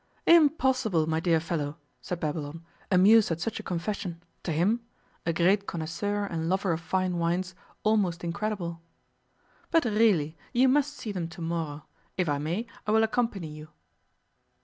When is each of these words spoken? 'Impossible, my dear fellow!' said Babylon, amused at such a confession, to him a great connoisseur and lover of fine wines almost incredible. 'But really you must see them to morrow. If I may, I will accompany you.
'Impossible, 0.25 1.05
my 1.07 1.19
dear 1.19 1.39
fellow!' 1.39 1.77
said 2.01 2.19
Babylon, 2.19 2.65
amused 2.89 3.29
at 3.29 3.39
such 3.39 3.59
a 3.59 3.61
confession, 3.61 4.23
to 4.41 4.51
him 4.51 4.79
a 5.27 5.31
great 5.31 5.67
connoisseur 5.67 6.25
and 6.25 6.49
lover 6.49 6.71
of 6.71 6.81
fine 6.81 7.19
wines 7.19 7.53
almost 7.83 8.23
incredible. 8.23 8.81
'But 9.69 9.85
really 9.85 10.35
you 10.53 10.67
must 10.67 10.95
see 10.97 11.11
them 11.11 11.27
to 11.27 11.41
morrow. 11.41 11.85
If 12.17 12.27
I 12.27 12.39
may, 12.39 12.65
I 12.87 12.91
will 12.91 13.03
accompany 13.03 13.49
you. 13.49 13.67